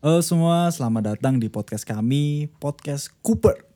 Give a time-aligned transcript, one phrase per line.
[0.00, 3.68] Halo semua, selamat datang di podcast kami, podcast Cooper.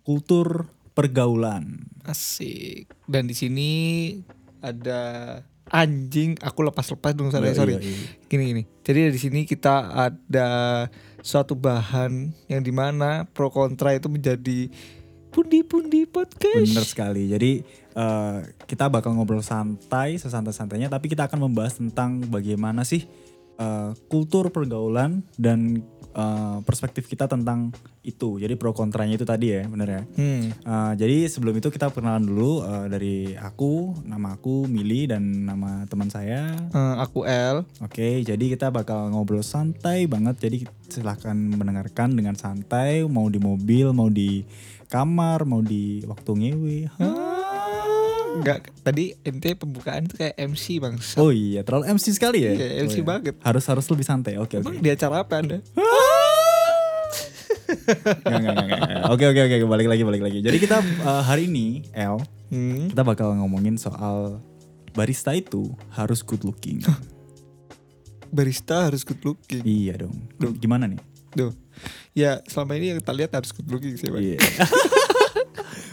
[0.00, 0.64] Kultur
[0.96, 1.92] pergaulan.
[2.08, 2.88] Asik.
[3.04, 3.70] Dan di sini
[4.64, 5.00] ada
[5.68, 6.40] anjing.
[6.40, 7.76] Aku lepas-lepas dong sorry Oh, sorry.
[7.76, 8.08] iya, iya.
[8.32, 8.62] Gini gini.
[8.80, 10.48] Jadi di sini kita ada
[11.20, 14.72] suatu bahan yang di mana pro kontra itu menjadi
[15.36, 16.64] pundi-pundi podcast.
[16.64, 17.28] Bener sekali.
[17.28, 17.60] Jadi
[17.92, 23.04] eh, kita bakal ngobrol santai, sesantai-santainya, tapi kita akan membahas tentang bagaimana sih
[23.62, 27.70] eh, kultur pergaulan dan eh, perspektif kita tentang
[28.02, 28.42] itu.
[28.42, 30.02] Jadi pro kontranya itu tadi ya, bener ya.
[30.18, 30.50] Hmm.
[30.50, 35.86] Eh, jadi sebelum itu kita perkenalan dulu eh, dari aku, nama aku Mili dan nama
[35.86, 37.62] teman saya Eh, aku L.
[37.80, 40.42] Oke, jadi kita bakal ngobrol santai banget.
[40.42, 44.42] Jadi silahkan mendengarkan dengan santai, mau di mobil, mau di
[44.90, 46.78] kamar, mau di waktu ngewe.
[48.32, 50.96] Enggak, tadi ente pembukaan tuh kayak MC bang.
[51.16, 52.52] Oh iya, terlalu MC sekali ya?
[52.52, 53.04] Iya, MC Oh iya.
[53.06, 53.34] banget.
[53.40, 54.34] Harus harus lebih santai.
[54.36, 54.64] Oke oke.
[54.64, 55.58] Emang di acara apa anda?
[59.08, 60.38] Oke oke oke, balik lagi balik lagi.
[60.40, 62.92] Jadi kita eh, hari ini, El, Hmm.
[62.92, 64.36] kita bakal ngomongin soal
[64.92, 66.84] barista itu harus good looking.
[68.28, 69.64] Barista harus good looking.
[69.64, 70.28] iya dong.
[70.56, 71.00] Gimana nih?
[71.32, 71.52] Duh.
[72.12, 74.36] Ya selama ini yang kita lihat harus good looking sih bang.
[74.36, 74.38] Iya.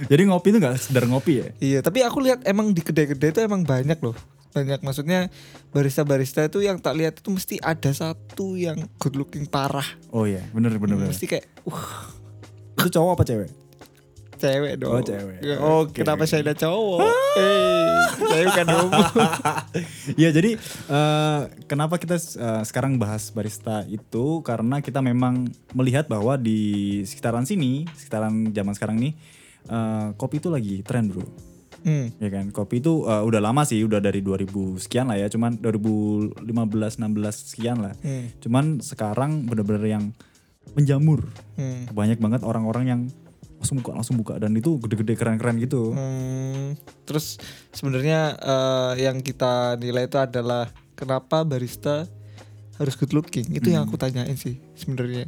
[0.08, 1.48] Jadi ngopi itu nggak sekedar ngopi ya?
[1.60, 4.16] Iya, tapi aku lihat emang di kedai-kedai itu emang banyak loh.
[4.56, 5.28] Banyak maksudnya
[5.76, 9.86] barista-barista itu yang tak lihat itu mesti ada satu yang good looking parah.
[10.10, 11.12] Oh iya, bener bener bener.
[11.12, 12.16] Mesti kayak uh
[12.80, 13.50] Itu cowok apa cewek?
[14.40, 14.96] cewek dong.
[14.96, 15.40] Oh, cewek.
[15.44, 16.00] Ya, Oke.
[16.02, 17.04] Kenapa saya ada cowok?
[17.36, 19.02] Eh, saya bukan homo.
[20.20, 20.56] Iya jadi
[20.88, 27.44] eh, kenapa kita eh, sekarang bahas barista itu karena kita memang melihat bahwa di sekitaran
[27.44, 29.14] sini, sekitaran zaman sekarang nih
[29.68, 31.26] eh, kopi itu lagi tren bro.
[31.80, 32.12] Hmm.
[32.20, 35.60] Ya kan, kopi itu eh, udah lama sih, udah dari 2000 sekian lah ya, cuman
[35.60, 37.94] 2015 16 sekian lah.
[38.04, 38.32] Hmm.
[38.40, 40.04] Cuman sekarang bener-bener yang
[40.76, 41.24] menjamur.
[41.56, 41.88] Hmm.
[41.92, 43.02] Banyak banget orang-orang yang
[43.60, 45.92] langsung buka langsung buka dan itu gede-gede keren-keren gitu.
[45.92, 47.36] Hmm, terus
[47.76, 52.08] sebenarnya eh, yang kita nilai itu adalah kenapa barista
[52.80, 53.52] harus good looking.
[53.52, 55.28] Itu yang aku tanyain sih sebenarnya.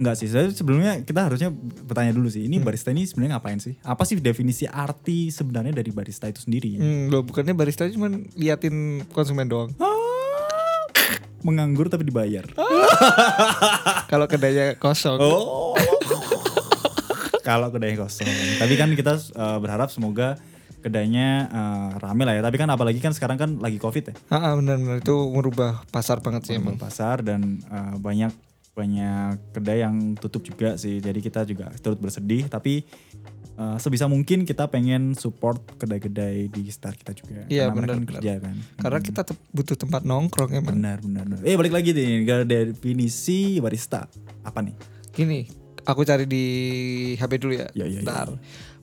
[0.00, 1.52] Enggak sih, saya sebelumnya kita harusnya
[1.84, 2.48] bertanya dulu sih.
[2.48, 3.76] Ini barista ini sebenarnya ngapain sih?
[3.84, 6.80] Apa sih definisi arti sebenarnya dari barista itu sendiri?
[6.80, 9.76] Hmm, loh bukannya barista cuma liatin konsumen doang.
[11.44, 12.48] Menganggur tapi dibayar.
[14.12, 15.20] Kalau kedainya kosong.
[15.20, 15.76] Oh.
[17.48, 18.24] Kalau kedainya kosong.
[18.56, 20.40] Tapi kan kita eh, berharap semoga
[20.80, 22.42] kedainya eh, rame lah ya.
[22.44, 24.14] Tapi kan apalagi kan sekarang kan lagi covid ya.
[24.32, 26.80] Ah, ah, benar-benar itu merubah pasar banget sih emang.
[26.80, 28.32] Pasar dan eh, banyak
[28.70, 30.98] banyak kedai yang tutup juga sih.
[30.98, 32.46] Jadi kita juga turut bersedih.
[32.46, 32.86] Tapi
[33.54, 37.44] eh, sebisa mungkin kita pengen support kedai-kedai di sekitar kita juga.
[37.46, 38.54] Iya, Karena mereka benar, kan kerja kan.
[38.76, 40.74] Karena kita te- butuh tempat nongkrong emang.
[40.74, 41.42] Benar, benar, benar.
[41.44, 44.06] Eh balik lagi nih ke definisi barista.
[44.40, 44.74] Apa nih?
[45.10, 45.44] Gini,
[45.82, 46.44] aku cari di
[47.14, 47.66] HP dulu ya.
[47.74, 48.24] Ya, ya, ya.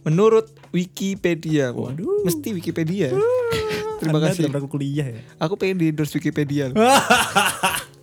[0.04, 2.24] Menurut Wikipedia, Waduh.
[2.24, 3.12] mesti Wikipedia.
[4.00, 4.46] Terima Anda kasih.
[4.46, 5.22] tidak pernah kuliah ya?
[5.42, 6.70] Aku pengen di endorse Wikipedia.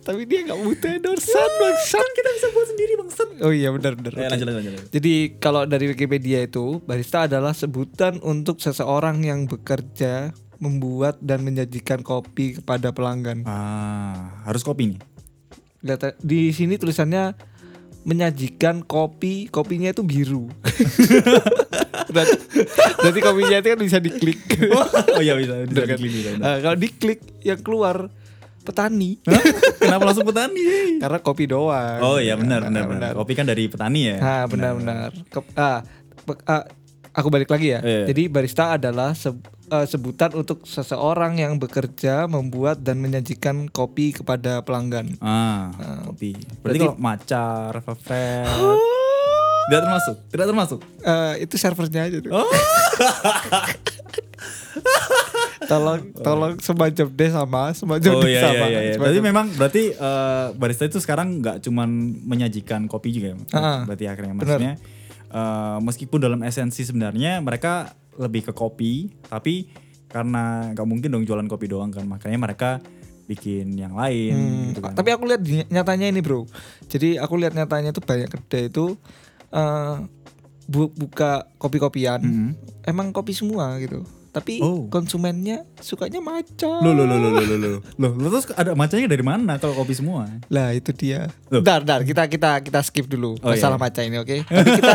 [0.05, 2.07] Tapi dia nggak butuh endorsean bangsat.
[2.13, 3.27] kita bisa buat sendiri bangsat.
[3.41, 4.13] Oh iya benar-benar.
[4.13, 4.31] Eh, Oke.
[4.37, 4.85] lanjut, lanjut, lanjut.
[4.93, 10.29] Jadi kalau dari Wikipedia itu barista adalah sebutan untuk seseorang yang bekerja
[10.61, 13.41] membuat dan menyajikan kopi kepada pelanggan.
[13.49, 14.99] Ah, harus kopi nih.
[15.81, 17.33] Lihat di sini tulisannya
[18.05, 20.45] menyajikan kopi, kopinya itu biru.
[22.13, 22.37] berarti,
[23.01, 24.39] berarti kopinya itu kan bisa diklik.
[25.17, 25.97] oh iya bisa, bisa kan?
[25.97, 26.41] diklik, bisa, bisa.
[26.45, 28.13] Nah, kalau diklik yang keluar
[28.65, 29.21] petani.
[29.23, 29.43] Hah?
[29.77, 30.65] Kenapa langsung petani?
[31.03, 32.01] Karena kopi doang.
[32.01, 33.11] Oh iya benar, Nah, benar, benar.
[33.13, 34.17] Kopi kan dari petani ya.
[34.17, 35.13] Nah, benar-benar.
[35.27, 35.85] Ke- ah,
[36.43, 36.63] ah,
[37.11, 37.79] aku balik lagi ya.
[37.79, 38.09] Iya.
[38.09, 44.59] Jadi barista adalah se- eh, sebutan untuk seseorang yang bekerja membuat dan menyajikan kopi kepada
[44.59, 45.13] pelanggan.
[45.19, 45.69] Ah,
[46.03, 46.33] kopi.
[46.33, 48.51] Berarti, berarti- kalau maca, refresh,
[49.65, 50.79] tidak termasuk, tidak termasuk.
[50.99, 52.31] Eh, itu servernya aja tuh.
[52.31, 52.45] Oh.
[55.65, 58.65] tolong tolong semacam deh sama semacam Oh D iya sama.
[58.65, 58.81] iya iya.
[58.87, 58.95] iya.
[58.95, 61.89] Berarti memang berarti eh, barista itu sekarang nggak cuman
[62.21, 63.37] menyajikan kopi juga ya.
[63.51, 64.73] Ah, berarti akhirnya maksudnya
[65.27, 69.67] eh, meskipun dalam esensi sebenarnya mereka lebih ke kopi, tapi
[70.07, 72.69] karena nggak mungkin dong jualan kopi doang kan, makanya mereka
[73.25, 74.93] bikin yang lain Hmm, gitu kan.
[74.93, 76.45] Tapi aku lihat nyatanya ini bro.
[76.85, 78.95] Jadi aku lihat nyatanya tuh banyak kedai itu
[79.49, 79.95] eh,
[80.65, 82.21] bu- buka kopi-kopian.
[82.21, 82.49] Mhm.
[82.83, 84.05] Emang kopi semua gitu.
[84.35, 84.91] Tapi Oh.
[84.91, 86.67] konsumennya sukanya maca.
[86.77, 87.79] Loh, loh, loh, loh, loh, loh, loh.
[87.95, 90.27] Loh, loh, terus ada macanya dari mana kalau kopi semua?
[90.49, 91.31] Lah itu dia.
[91.47, 91.63] Loh.
[91.63, 93.83] Bentar, bentar, kita kita kita skip dulu Oh, masalah iya.
[93.85, 94.37] maca ini, oke?
[94.43, 94.93] Tapi kita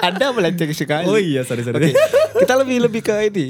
[0.00, 1.04] Anda melenceng sekali.
[1.04, 1.78] Oh iya, sorry, sorry.
[1.80, 1.90] Oke,
[2.36, 3.46] kita lebih lebih ke ini.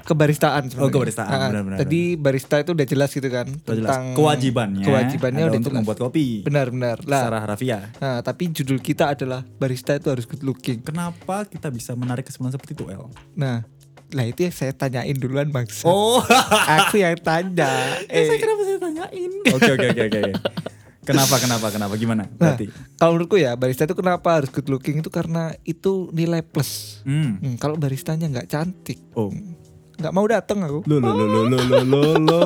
[0.00, 0.80] kebaristaan sebenarnya.
[0.82, 1.78] Oh, kebaristaan, Ah, benar-benar.
[1.78, 3.76] Tadi barista itu udah jelas gitu kan Udah jelas.
[3.84, 5.80] tentang kewajibannya kewajibannya ada udah untuk jelas.
[5.84, 6.96] membuat kopi Benar-benar.
[7.04, 10.80] Lah, secara harfiah nah, tapi judul kita adalah barista itu harus good looking.
[10.80, 13.04] kenapa kita bisa menarik kesimpulan seperti itu El
[13.34, 13.68] Nah,
[14.10, 15.68] lah itu yang saya tanyain duluan bang.
[15.82, 16.24] oh
[16.80, 17.68] Aku yang tanya.
[18.08, 19.30] Eh, saya kenapa saya tanyain?
[19.50, 20.20] Oke oke oke oke.
[21.02, 22.28] Kenapa kenapa kenapa gimana?
[22.30, 22.68] Nah, Berarti.
[22.94, 27.00] kalau menurutku ya barista itu kenapa harus good looking itu karena itu nilai plus.
[27.02, 27.40] Hmm.
[27.40, 29.32] Hmm, kalau baristanya nggak cantik, Oh.
[29.96, 30.84] nggak mau datang aku.
[30.84, 32.40] Lo lo lo lo lo lo lo.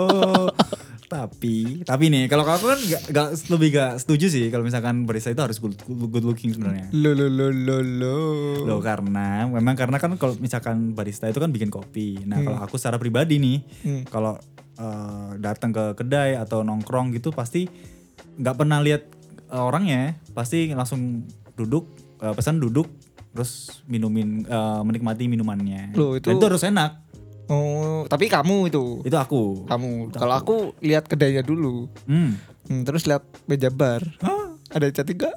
[1.14, 5.28] Tapi tapi nih kalau aku kan gak, gak lebih gak setuju sih kalau misalkan barista
[5.28, 6.88] itu harus good, good looking sebenarnya.
[6.90, 8.18] Lo lo lo lo lo.
[8.64, 12.24] Loh karena memang karena kan kalau misalkan barista itu kan bikin kopi.
[12.24, 14.02] Nah kalau aku secara pribadi nih Hmm.
[14.04, 14.40] kalau
[14.74, 17.68] eh, datang ke kedai atau nongkrong gitu pasti
[18.34, 19.04] nggak pernah lihat
[19.46, 21.84] eh, orangnya pasti langsung duduk
[22.18, 22.88] eh, pesan duduk
[23.30, 25.92] terus minumin eh, menikmati minumannya.
[25.92, 26.90] Loh, itu- Dan itu harus enak.
[27.52, 29.04] Oh, tapi kamu itu.
[29.04, 29.68] Itu aku.
[29.68, 30.08] Kamu.
[30.16, 31.84] Kalau aku lihat kedainya dulu.
[32.08, 32.40] Hmm.
[32.64, 34.00] Hmm, terus lihat meja bar.
[34.72, 35.36] Ada yang cantik gak?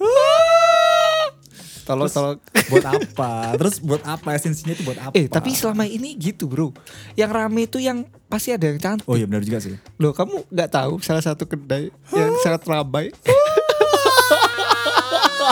[1.86, 2.40] Tolong, tolong.
[2.72, 3.54] buat apa?
[3.60, 5.14] Terus buat apa esensinya itu buat apa?
[5.14, 6.74] Eh, tapi selama ini gitu bro.
[7.14, 9.06] Yang rame itu yang pasti ada yang cantik.
[9.06, 9.78] Oh iya benar juga sih.
[10.02, 13.14] Loh, kamu nggak tahu salah satu kedai yang sangat ramai?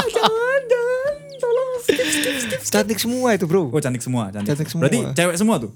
[0.09, 2.59] jangan jangan tolong skip skip skip.
[2.65, 3.69] cantik semua itu bro.
[3.69, 4.49] Oh cantik semua, cantik.
[4.57, 4.81] Cantik semua.
[4.89, 5.71] Berarti cewek semua tuh.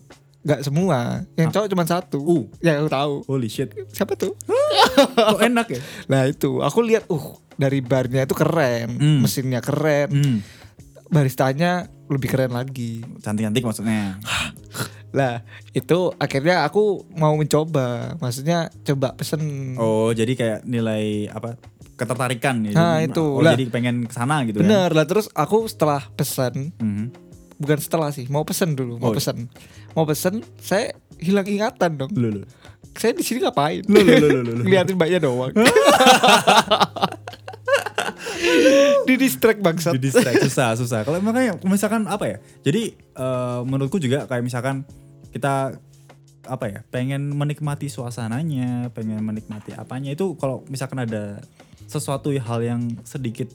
[0.48, 1.28] Nggak semua.
[1.36, 2.18] Yang cowok cuma satu.
[2.18, 2.44] Uh.
[2.60, 3.14] Yang aku tahu.
[3.28, 3.70] Holy shit.
[3.92, 4.32] Siapa tuh?
[5.28, 5.80] Kok enak ya?
[6.08, 9.20] Nah itu, aku lihat, uh dari barnya itu keren, Hmm.
[9.20, 10.38] mesinnya keren, Hmm.
[11.08, 13.04] baristanya lebih keren lagi.
[13.20, 14.22] Cantik-cantik maksudnya.
[15.10, 15.42] Lah
[15.72, 19.74] itu akhirnya aku mau mencoba, maksudnya coba pesen.
[19.76, 21.58] Oh, jadi kayak nilai apa?
[21.98, 22.72] Ketertarikan ya.
[22.72, 23.26] Nah, Jadi- itu.
[23.26, 23.52] Oh, Lah.
[23.52, 26.86] jadi pengen ke sana gitu Bener lah terus aku setelah pesan, kan.
[26.86, 27.06] Mhm.
[27.57, 29.15] Bukan setelah sih, mau pesen dulu, mau Oh.
[29.18, 29.50] pesen,
[29.98, 32.12] mau pesen, saya hilang ingatan dong.
[32.13, 32.42] Lu lu.
[32.98, 33.86] Saya di sini ngapain?
[33.86, 34.54] Lu, lu, lu.
[34.65, 35.54] Ngeliatin mbaknya doang.
[39.07, 39.94] di distract bangsat.
[39.98, 41.00] Di distract susah susah.
[41.06, 42.38] Kalau makanya misalkan apa ya?
[42.65, 44.86] Jadi eh, menurutku juga kayak misalkan
[45.33, 45.77] kita
[46.48, 46.80] apa ya?
[46.89, 51.42] Pengen menikmati suasananya, pengen menikmati apanya itu kalau misalkan ada
[51.86, 53.50] sesuatu hal yang sedikit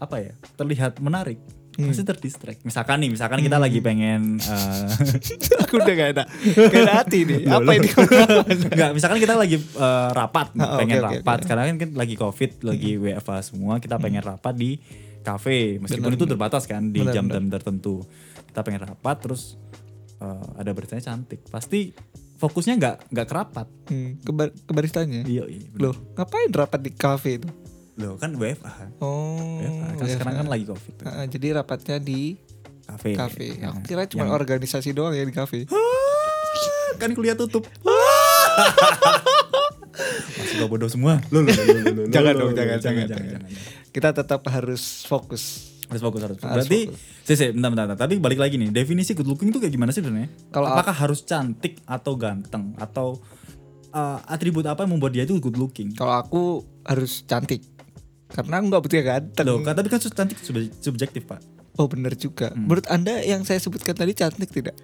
[0.00, 0.32] apa ya?
[0.56, 1.40] Terlihat menarik
[1.88, 2.60] pasti terdistract.
[2.62, 4.86] Misalkan nih, misalkan kita lagi pengen eh,
[5.64, 6.24] aku udah gak ada,
[6.68, 7.38] gak ada hati nih.
[7.46, 7.78] Loh, Apa loh.
[7.80, 7.88] ini?
[8.74, 11.36] Enggak, misalkan kita lagi eh, rapat, Ah, pengen oke, rapat.
[11.38, 11.44] oke.
[11.46, 14.76] Sekarang kan kan lagi Covid, lagi WFA semua, kita pengen rapat di
[15.20, 15.78] kafe.
[15.78, 18.04] Meskipun itu terbatas kan di jam-jam tertentu.
[18.50, 19.56] Kita pengen rapat terus
[20.18, 21.46] eh, ada beritanya cantik.
[21.48, 21.92] Pasti
[22.40, 23.66] fokusnya nggak nggak kerapat.
[23.92, 24.30] Hmm, ke,
[24.64, 25.28] ke baristanya.
[25.28, 25.68] Iya, iya.
[25.70, 25.92] bener.
[25.92, 27.48] Loh, ngapain rapat di kafe itu?
[28.00, 28.88] Loh, kan WFA.
[28.98, 29.86] Oh, WFA.
[29.94, 30.12] Kan ya.
[30.16, 30.92] sekarang kan lagi Covid.
[30.96, 31.04] tuh.
[31.04, 32.40] Ah, jadi rapatnya di
[32.82, 33.14] Kafe.
[33.14, 33.46] kafe.
[33.56, 35.68] Nah, Aku kira cuma yang- organisasi doang ya di kafe.
[35.68, 35.78] Ah,
[36.96, 37.68] kan kuliah tutup.
[40.40, 41.20] Masih bodoh semua.
[41.28, 43.40] Loh, loh, loh, Jangan dong, jangan, jangan.
[43.90, 45.70] Kita tetap harus fokus.
[45.90, 46.36] Harus fokus harus.
[46.38, 46.54] fokus.
[46.54, 46.80] Berarti,
[47.26, 47.98] sih, sih, bentar, bentar, bentar.
[47.98, 50.30] Tapi balik lagi nih, definisi good looking itu kayak gimana sih sebenarnya?
[50.50, 53.18] Kalau apakah harus cantik atau ganteng atau
[53.90, 55.90] uh, atribut apa yang membuat dia itu good looking?
[55.94, 56.42] Kalau aku
[56.86, 57.66] harus cantik.
[58.30, 59.44] Karena aku nggak butuh yang ganteng.
[59.44, 61.40] Loh, kan- tapi kan cantik sub- subjektif pak.
[61.74, 62.50] Oh bener juga.
[62.50, 62.64] Hmm.
[62.64, 64.74] Menurut anda yang saya sebutkan tadi cantik tidak?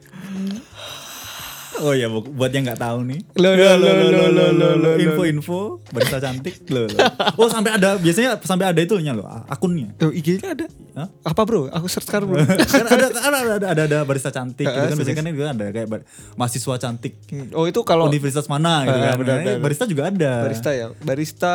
[1.76, 3.20] Oh iya, bu- buat yang nggak tahu nih.
[3.37, 6.64] Loh, loh, loh, loh, loh, loh, loh, Info-info barista cantik.
[6.66, 7.04] Loh, loh.
[7.37, 9.93] Oh sampai ada biasanya sampai ada itunya loh akunnya.
[10.00, 10.67] Oh IG-nya ada.
[10.96, 11.12] Hah?
[11.22, 11.69] Apa bro?
[11.69, 12.41] Aku search sekarang bro.
[12.72, 15.67] kan ada, kan ada, ada, ada, ada barista cantik gitu kan biasanya kan juga ada
[15.69, 15.88] kayak
[16.32, 17.12] mahasiswa cantik
[17.53, 19.60] oh itu kalau universitas mana gitu kan benar, Nah, benar.
[19.60, 20.86] barista juga ada barista ya.
[20.96, 21.55] Barista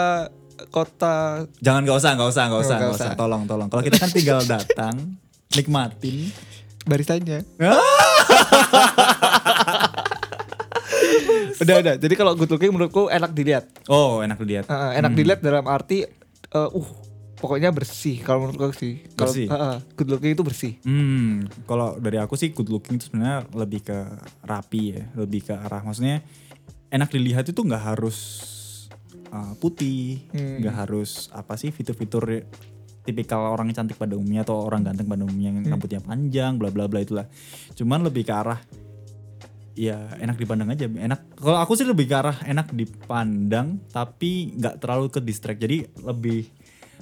[0.68, 3.18] kota jangan gak usah gak usah gak Oh, usah gak usah usah.
[3.18, 4.96] tolong tolong kalau kita kan tinggal datang
[5.56, 6.30] nikmatin
[6.82, 7.46] baristanya.
[11.62, 11.96] udah udah.
[11.96, 13.65] Jadi kalau good looking menurutku enak dilihat.
[13.88, 16.89] oh enak dilihat Ah, enak dilihat dalam arti eh, uh
[17.38, 19.01] pokoknya bersih kalau menurutku sih.
[19.12, 19.48] Kalau Bersih.
[19.48, 20.74] ah, ah, good looking itu bersih.
[20.82, 23.98] Hmm, kalau dari aku sih good looking itu sebenarnya lebih ke
[24.41, 26.22] rapi ya, lebih ke arah maksudnya
[26.88, 28.18] enak dilihat itu nggak harus
[29.30, 30.60] uh, putih, Hmm.
[30.60, 32.46] nggak harus apa sih fitur-fitur
[33.01, 35.72] tipikal orang yang cantik pada umumnya atau orang ganteng pada umumnya yang Hmm.
[35.74, 37.25] rambutnya panjang, bla bla bla itulah.
[37.74, 38.62] Cuman lebih ke arah
[39.72, 41.39] ya enak dipandang aja, enak.
[41.39, 45.58] Kalau aku sih lebih ke arah enak dipandang tapi nggak terlalu ke distract.
[45.58, 46.46] Jadi lebih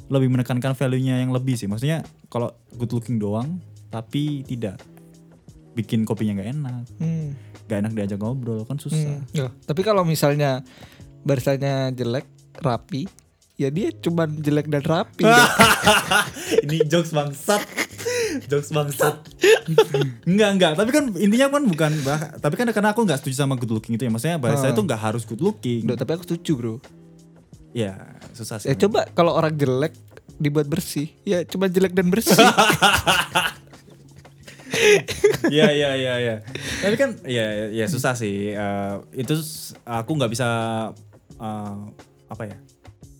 [0.09, 1.67] lebih menekankan value-nya yang lebih sih.
[1.67, 4.79] Maksudnya kalau good looking doang tapi tidak
[5.73, 7.27] bikin kopinya nggak enak, Hmm.
[7.69, 9.21] enak diajak ngobrol kan susah.
[9.21, 9.49] Hmm, ya.
[9.65, 10.65] Tapi kalau misalnya
[11.21, 12.25] baristanya jelek,
[12.59, 13.05] rapi,
[13.55, 15.23] ya dia cuman jelek dan rapi.
[16.65, 17.61] Ini jokes bangsat.
[18.45, 19.15] Jokes bangsat.
[20.23, 23.53] enggak enggak, tapi kan intinya kan bukan bah, tapi kan karena aku nggak setuju sama
[23.53, 24.11] good looking itu ya.
[24.11, 24.73] Maksudnya barista Ah.
[24.73, 25.85] itu nggak harus good looking.
[25.85, 26.75] Duh, tapi aku setuju bro.
[27.69, 28.69] Ya, susah sih.
[28.69, 29.93] Ya coba kalau orang jelek
[30.37, 32.33] dibuat bersih, ya cuma jelek dan bersih.
[35.49, 36.35] Iya iya iya iya.
[36.79, 38.53] Tapi kan ya ya susah sih.
[38.53, 39.33] Eh, itu
[39.83, 40.47] aku nggak bisa
[41.39, 41.79] eh,
[42.29, 42.57] apa ya?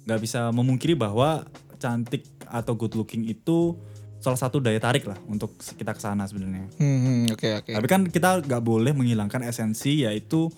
[0.10, 1.46] nggak bisa memungkiri bahwa
[1.78, 3.78] cantik atau good looking itu
[4.20, 6.66] salah satu daya tarik lah untuk kita ke sana sebenarnya.
[6.82, 7.72] Hmm, oke oke.
[7.78, 10.52] Tapi kan kita nggak boleh menghilangkan esensi yaitu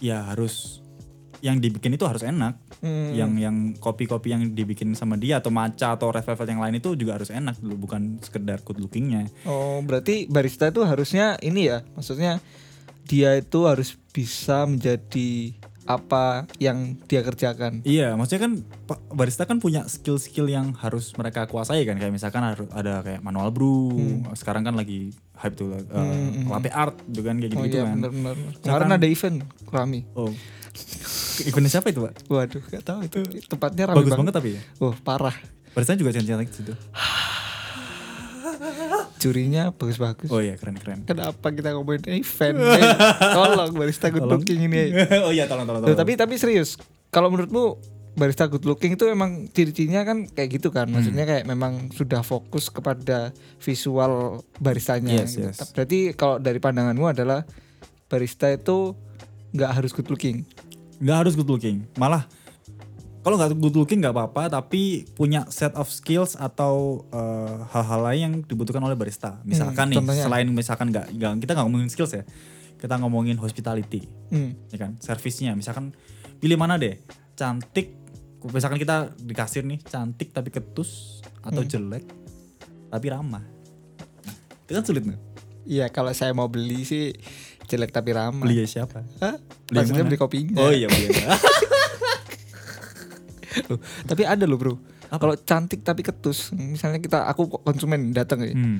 [0.00, 0.80] ya harus
[1.44, 2.56] yang dibikin itu harus enak.
[2.80, 3.12] Hmm.
[3.12, 6.96] Yang yang kopi-kopi yang dibikin sama dia atau matcha atau red velvet yang lain itu
[6.96, 9.28] juga harus enak dulu bukan sekedar good lookingnya.
[9.44, 12.40] Oh, berarti barista itu harusnya ini ya, maksudnya
[13.04, 15.52] dia itu harus bisa menjadi
[15.86, 17.80] apa yang dia kerjakan.
[17.82, 18.52] Iya, maksudnya kan
[19.10, 21.96] barista kan punya skill-skill yang harus mereka kuasai kan.
[21.96, 23.94] Kayak misalkan harus ada kayak manual brew.
[23.94, 24.26] Hmm.
[24.34, 26.16] Sekarang kan lagi hype tuh uh,
[26.50, 27.94] latte art gitu kan kayak Oh gitu-gitu iya kan.
[27.96, 28.36] benar-benar.
[28.60, 29.36] Kemarin ada event
[29.68, 30.00] Rami.
[30.12, 30.32] Oh.
[31.36, 32.28] Eventnya siapa itu, Pak?
[32.28, 33.20] Waduh, gak tahu itu
[33.52, 34.20] tempatnya rame Bagus banget.
[34.24, 34.62] banget tapi ya.
[34.80, 35.36] Oh, parah.
[35.72, 36.72] Barista juga cantik-cantik situ.
[39.16, 40.28] Jurinya bagus-bagus.
[40.28, 41.02] Oh iya, keren-keren.
[41.02, 42.56] Kenapa kita ngomongin event?
[42.56, 42.92] Eh,
[43.36, 44.40] tolong barista good Tolong.
[44.40, 44.92] looking ini.
[45.26, 45.98] oh iya, tolong tolong Loh, tolong.
[45.98, 46.76] tapi tapi serius,
[47.08, 47.80] kalau menurutmu
[48.12, 50.84] barista good looking itu emang ciri-cirinya kan kayak gitu kan?
[50.86, 51.32] Maksudnya Hmm.
[51.32, 54.12] kayak memang sudah fokus kepada visual
[54.56, 55.24] baristanya.
[55.24, 55.48] Yes, gitu.
[55.48, 55.72] yes.
[55.72, 57.44] Berarti kalau dari pandanganmu adalah
[58.06, 58.92] barista itu
[59.50, 60.44] nggak harus good looking.
[60.96, 61.84] nggak harus good looking.
[61.94, 62.24] Malah
[63.26, 68.20] kalau nggak good looking nggak apa-apa, tapi punya set of skills atau eh, hal-hal lain
[68.22, 69.42] yang dibutuhkan oleh barista.
[69.42, 70.22] Misalkan nih, Hmm, contohnya?
[70.22, 72.22] selain misalkan nggak kita nggak ngomongin skills ya,
[72.76, 74.54] kita ngomongin hospitality, Hmm.
[74.70, 75.52] ya kan, servisnya.
[75.52, 75.90] Misalkan
[76.38, 77.02] pilih mana deh,
[77.34, 77.98] cantik.
[78.46, 81.68] Misalkan kita di kasir nih, cantik tapi ketus atau Hmm.
[81.68, 82.06] jelek
[82.86, 83.42] tapi ramah.
[84.22, 85.18] Nah, itu kan sulit nih.
[85.66, 87.10] Iya, kalau saya mau beli sih
[87.66, 88.38] jelek tapi ramah.
[88.38, 89.02] Beli siapa?
[89.18, 89.34] Hah?
[89.66, 90.08] Beli Maksudnya mana?
[90.08, 90.54] beli kopinya.
[90.56, 91.10] Oh iya beli.
[93.66, 94.74] Loh, tapi ada loh bro.
[95.08, 98.78] Kalau cantik tapi ketus, misalnya kita aku konsumen datang ya, hmm.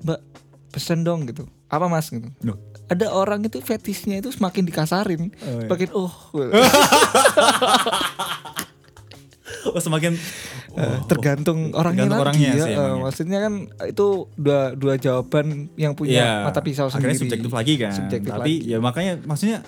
[0.00, 0.20] Mbak
[0.68, 1.44] pesen dong gitu.
[1.66, 2.24] Apa mas gitu?
[2.42, 2.56] Loh.
[2.86, 5.66] Ada orang itu fetisnya itu semakin dikasarin, Oh, iya.
[5.66, 6.08] semakin oh,
[9.66, 10.12] Oh semakin
[10.74, 12.56] eh, tergantung orangnya tergantung lagi orangnya ya.
[12.58, 13.02] sih Eh, emang ya.
[13.02, 13.54] maksudnya kan
[13.84, 17.22] itu dua dua jawaban yang punya Iya, mata pisau akhirnya sendiri.
[17.26, 17.92] subjektif lagi kan.
[17.92, 18.56] Subjektif Tapi lagi.
[18.66, 19.58] ya makanya maksudnya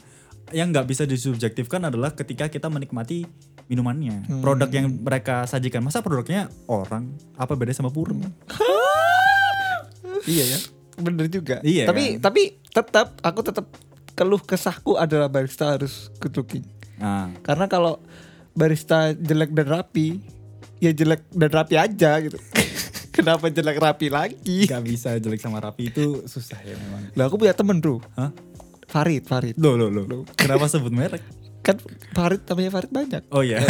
[0.52, 3.26] yang nggak bisa disubjektifkan adalah ketika kita menikmati
[3.66, 4.40] minumannya, Hmm.
[4.40, 5.80] produk yang mereka sajikan.
[5.80, 8.10] Masa produknya orang apa beda sama pur?
[10.22, 10.58] Iya ya,
[10.96, 11.64] bener juga.
[11.64, 12.28] Iya Tapi kan?
[12.28, 13.66] tapi tetap aku tetap
[14.12, 16.64] keluh kesahku adalah barista harus good looking.
[17.00, 18.04] Nah, Karena kalau
[18.52, 20.20] barista jelek dan rapi,
[20.76, 22.36] ya jelek dan rapi aja gitu.
[23.16, 24.68] Kenapa jelek rapi lagi?
[24.68, 27.16] nggak bisa jelek sama rapi itu susah ya memang.
[27.16, 28.28] Lah aku punya temen bro, Hah?
[28.90, 29.54] Farid, Farid.
[29.54, 30.26] Loh, loh, loh.
[30.34, 31.22] Kenapa sebut merek?
[31.62, 31.78] Kan
[32.10, 33.22] Farid namanya Farid banyak.
[33.30, 33.62] Oh iya.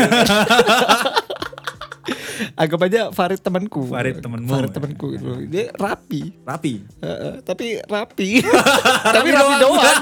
[2.57, 3.85] Anggap aja Farid temanku.
[3.93, 4.49] Farid temenmu.
[4.49, 5.45] Farid temanku gitu.
[5.45, 6.33] Dia rapi.
[6.41, 6.81] rapi.
[7.05, 8.41] Heeh, tapi rapi.
[9.21, 10.01] tapi rapi doang.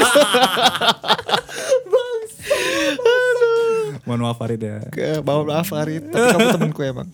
[4.06, 4.78] Mohon maaf Farid ya.
[4.88, 7.08] Ke bawah maaf Farid, tapi kamu temanku emang.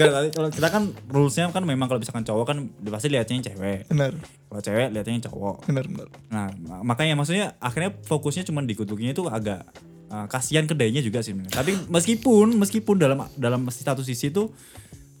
[0.00, 3.46] Enggak, tapi kalau kita kan rulesnya kan memang kalau misalkan cowok kan pasti lihatnya yang
[3.52, 3.78] cewek.
[3.92, 4.12] Benar.
[4.48, 5.56] Kalau cewek lihatnya yang cowok.
[5.68, 6.08] Benar, benar.
[6.32, 9.68] Nah, ma- makanya maksudnya akhirnya fokusnya cuma di good looking-nya itu agak
[10.08, 11.36] uh, kasihan kedainya juga sih.
[11.36, 14.48] Tapi meskipun meskipun dalam dalam satu sisi itu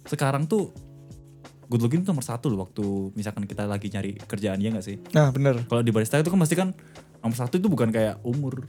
[0.08, 0.72] sekarang tuh
[1.70, 2.82] good looking tuh nomor satu loh waktu
[3.14, 4.96] misalkan kita lagi nyari kerjaan ya nggak sih?
[5.14, 5.62] Nah, benar.
[5.70, 6.74] Kalau di barista itu kan pasti kan
[7.20, 8.64] nomor satu itu bukan kayak umur,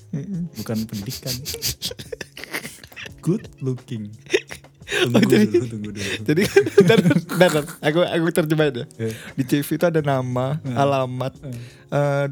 [0.60, 1.34] bukan pendidikan.
[3.26, 4.14] good looking.
[5.02, 6.12] Tunggu dulu, tunggu dulu.
[6.22, 6.42] Jadi
[6.78, 7.64] bentar, bentar, bentar.
[7.80, 8.86] aku aku terjemahin ya.
[9.00, 9.14] Eh.
[9.34, 11.34] Di CV itu ada nama, alamat,
[11.90, 12.26] eh,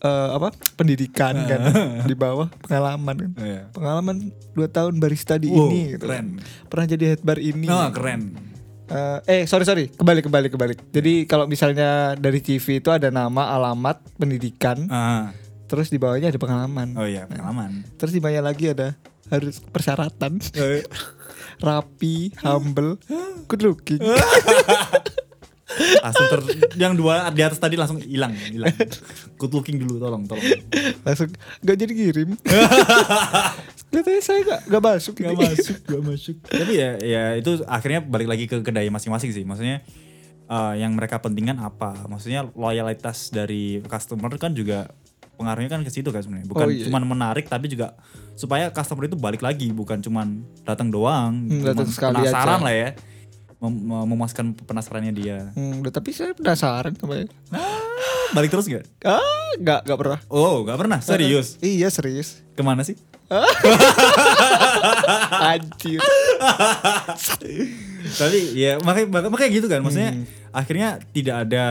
[0.00, 1.60] eh, apa pendidikan kan,
[2.10, 3.32] di bawah pengalaman kan.
[3.38, 3.62] Iya.
[3.70, 4.16] Pengalaman
[4.52, 6.04] 2 tahun barista di Wow, ini gitu.
[6.04, 6.38] keren.
[6.66, 7.66] Pernah jadi head bar ini.
[7.66, 8.34] Nah, keren.
[8.84, 10.74] Eh, eh sorry sorry kembali kembali kembali.
[10.90, 15.32] Jadi kalau misalnya dari CV itu ada nama, alamat, pendidikan, Ah,
[15.64, 16.92] terus di bawahnya ada pengalaman.
[16.94, 17.88] oh iya, pengalaman.
[17.96, 18.92] Terus di bawahnya lagi ada
[19.32, 20.84] harus persyaratan, Eh,
[21.60, 22.98] rapi, humble,
[23.46, 24.00] good looking.
[26.04, 26.40] langsung ter
[26.76, 28.72] yang dua di atas tadi langsung hilang hilang
[29.40, 30.44] good looking dulu tolong tolong
[31.00, 31.32] Langsung
[31.64, 32.36] gak jadi kirim.
[33.92, 35.44] Kelihatannya saya gak, gak masuk gak ini.
[35.48, 39.84] masuk gak masuk tapi ya ya itu akhirnya balik lagi ke kedai masing-masing sih maksudnya
[40.48, 44.92] eh, yang mereka pentingkan apa maksudnya loyalitas dari customer kan juga
[45.34, 46.84] pengaruhnya kan ke situ kan sebenarnya bukan Oh, iya.
[46.86, 47.96] cuman menarik tapi juga
[48.32, 50.28] supaya customer itu balik lagi bukan cuman
[50.62, 52.64] datang doang Hmm, datang sekali penasaran aja.
[52.64, 52.88] lah ya
[53.58, 55.38] mem- mem- memuaskan penasarannya dia.
[55.52, 57.22] Hmm, udah, tapi saya penasaran sama
[58.32, 58.82] Balik terus nggak?
[59.04, 59.22] Ah,
[59.56, 60.18] nggak nggak pernah.
[60.26, 60.98] Oh, nggak pernah.
[60.98, 61.60] Serius?
[61.60, 62.42] Iya serius.
[62.52, 62.98] Ke mana sih?
[65.46, 66.00] Anjir.
[68.12, 69.80] Tapi ya makanya makanya- makanya gitu kan.
[69.80, 70.24] Maksudnya Hmm.
[70.50, 71.64] akhirnya tidak ada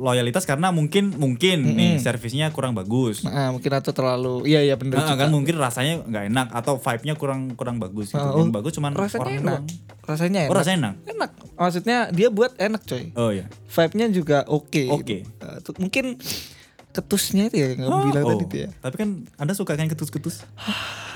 [0.00, 3.20] loyalitas karena mungkin mungkin nih servisnya kurang bagus.
[3.22, 7.14] Nah, mungkin atau terlalu iya iya bener Nah, kan mungkin rasanya nggak enak atau vibe-nya
[7.20, 8.18] kurang kurang bagus gitu.
[8.18, 9.44] Ah, Yang oh, bagus cuman rasanya orang enak.
[9.44, 9.66] doang.
[10.08, 10.50] Rasanya enak.
[10.50, 10.94] Oh, rasanya enak.
[11.12, 11.30] enak.
[11.60, 13.04] Maksudnya dia buat enak coy.
[13.14, 13.46] Oh iya.
[13.68, 14.82] Vibe-nya juga oke.
[14.88, 15.28] Oke.
[15.28, 15.44] gitu.
[15.44, 16.16] Uh, tuh, mungkin
[16.90, 18.68] ketusnya itu ya yang kamu bilang Oh, tadi tuh ya.
[18.82, 20.42] Tapi kan Anda suka kan ketus-ketus?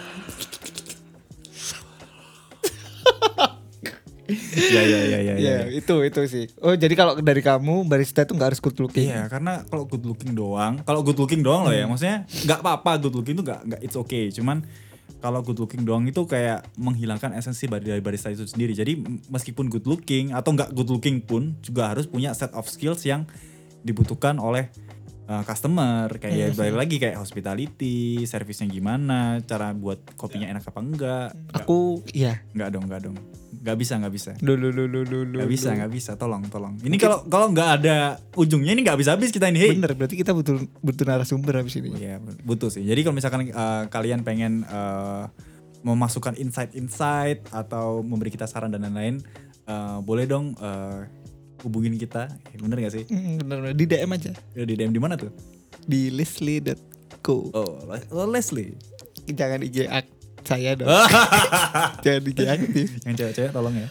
[4.54, 5.34] ya ya ya ya.
[5.34, 6.44] Iya, itu itu sih.
[6.62, 9.10] Oh, jadi kalau dari kamu barista itu nggak harus good looking.
[9.10, 11.80] Iya, karena kalau good looking doang, kalau good looking doang loh Hmm.
[11.80, 14.62] ya, maksudnya nggak apa-apa good looking itu nggak nggak it's okay, cuman
[15.20, 18.76] kalau good looking doang itu kayak menghilangkan esensi dari barista itu sendiri.
[18.76, 19.00] Jadi
[19.32, 23.24] meskipun good looking atau nggak good looking pun juga harus punya set of skills yang
[23.84, 24.68] dibutuhkan oleh
[25.26, 26.08] uh, customer.
[26.16, 26.58] Kayak Hmm.
[26.58, 31.28] balik lagi kayak hospitality, servisnya gimana, cara buat kopinya enak apa enggak.
[31.32, 32.42] Nggak- Aku iya.
[32.52, 33.16] nggak dong, nggak dong.
[33.54, 34.30] Nggak bisa, nggak bisa.
[34.36, 35.36] Dulu dulu dulu.
[35.40, 36.10] Nggak bisa, nggak bisa.
[36.20, 36.74] Tolong, tolong.
[36.84, 37.96] Ini kalau kalau nggak ada
[38.36, 39.58] ujungnya ini nggak bisa habis kita ini.
[39.62, 39.72] Hey.
[39.72, 41.88] Bener, berarti kita butuh butuh narasumber habis ini.
[41.96, 42.84] Iya butuh sih.
[42.84, 45.32] Jadi kalau misalkan uh, kalian pengen uh,
[45.80, 49.20] memasukkan insight-insight atau memberi kita saran dan lain-lain,
[49.64, 51.04] uh, boleh dong uh,
[51.64, 52.28] hubungin kita.
[52.52, 53.04] Eh, Bener gak sih?
[53.08, 53.72] Hmm, bener, bener.
[53.72, 54.32] Di DM aja.
[54.52, 55.32] Ya, Di DM di mana tuh?
[55.82, 57.36] Di leslie.co.
[57.50, 57.80] Oh,
[58.12, 58.76] oh, Leslie.
[59.26, 60.04] Jangan IG ak
[60.44, 60.88] saya dong.
[62.04, 62.88] Jangan IG aktif.
[63.02, 63.88] Yang cewek-cewek tolong ya.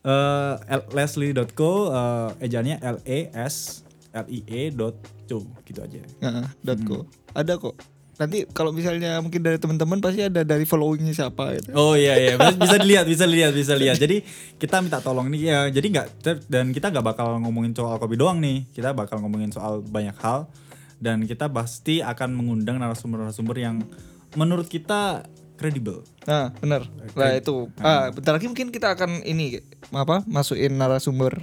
[0.00, 3.82] Uh, L- Leslie.co uh, ejaannya L E S
[4.14, 4.94] L I E dot
[5.26, 5.98] co gitu aja.
[6.00, 7.04] Heeh, dot .co.
[7.34, 7.74] Ada kok.
[8.18, 11.70] Nanti kalau misalnya mungkin dari teman-teman pasti ada dari followingnya siapa gitu.
[11.78, 13.96] Oh iya iya bisa- dilihat bisa dilihat bisa lihat.
[13.96, 14.26] Jadi
[14.58, 15.60] kita minta tolong nih ya.
[15.70, 16.06] Jadi nggak
[16.50, 18.66] dan kita nggak bakal ngomongin soal kopi doang nih.
[18.74, 20.50] Kita bakal ngomongin soal banyak hal
[20.98, 23.86] dan kita pasti akan mengundang narasumber-narasumber yang
[24.34, 25.22] menurut kita
[25.58, 26.02] kredibel.
[26.26, 26.86] Nah, benar.
[27.14, 27.70] Nah, itu.
[27.78, 29.62] Ah, bentar lagi mungkin kita akan ini
[29.94, 30.22] apa?
[30.26, 31.42] Masukin narasumber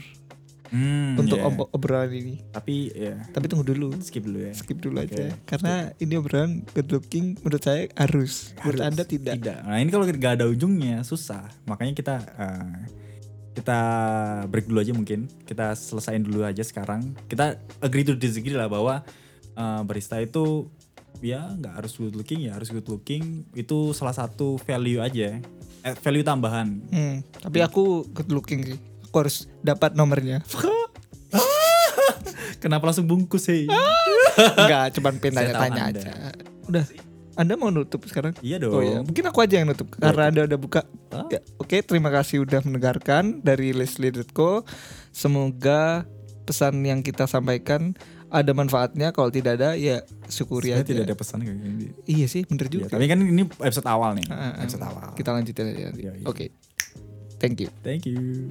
[0.73, 1.45] Hmm, untuk iya.
[1.45, 2.41] ob- obrolan ini.
[2.49, 3.93] Tapi ya Tapi tunggu dulu.
[4.01, 4.53] skip dulu ya.
[4.53, 5.13] Skip dulu Oke.
[5.13, 5.25] aja.
[5.45, 8.53] Karena ini obrolan good looking menurut saya harus.
[8.59, 8.89] Menurut Harus.
[8.89, 9.33] Anda tidak.
[9.37, 9.59] Tidak.
[9.61, 11.45] Nah ini kalau nggak ada ujungnya susah.
[11.65, 12.77] Makanya kita eh,
[13.55, 13.79] kita
[14.49, 15.29] break dulu aja mungkin.
[15.43, 17.13] Kita selesain dulu aja sekarang.
[17.25, 19.05] Kita agree to disagree lah bahwa
[19.53, 20.67] eh, barista itu
[21.23, 25.39] ya nggak harus good looking ya harus good looking itu salah satu value aja.
[25.85, 26.81] Eh, value tambahan.
[26.89, 28.79] Hmm, tapi aku good looking sih.
[29.21, 30.41] Harus dapat nomornya.
[32.63, 33.69] Kenapa langsung bungkus sih?
[34.59, 36.01] Enggak, cuman tahu tanya-tanya Anda.
[36.01, 36.11] aja.
[36.65, 36.85] Udah.
[37.35, 38.31] Anda mau nutup sekarang?
[38.39, 38.71] Iya dong.
[38.71, 40.87] Oh ya, mungkin aku aja yang nutup karena Anda udah buka.
[41.11, 41.27] Ah.
[41.27, 44.63] Ya, Oke, terima kasih udah mendengarkan dari Leslie.co.
[45.11, 46.07] Semoga
[46.47, 47.91] pesan yang kita sampaikan
[48.31, 49.11] ada manfaatnya.
[49.11, 49.99] Kalau tidak ada, ya
[50.31, 50.87] syukuri Saya aja.
[50.87, 51.85] tidak ada pesan kayak gini.
[52.07, 52.85] Iya sih, bener Ya, juga.
[52.95, 54.25] tapi kan ini episode awal nih.
[54.31, 55.07] Ah, Episode awal.
[55.19, 55.91] Kita lanjutin aja.
[55.91, 56.23] Iya, iya.
[56.23, 56.55] Oke,
[57.43, 57.67] thank you.
[57.83, 58.47] Thank you.